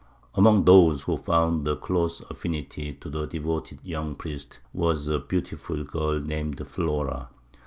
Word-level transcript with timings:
Among 0.33 0.65
those 0.65 1.03
who 1.03 1.15
found 1.15 1.67
a 1.67 1.75
close 1.75 2.21
affinity 2.21 2.91
to 2.93 3.07
the 3.07 3.27
devoted 3.27 3.81
young 3.83 4.15
priest, 4.15 4.57
was 4.73 5.07
a 5.07 5.19
beautiful 5.19 5.83
girl 5.83 6.19
named 6.19 6.65
Flora. 6.65 7.29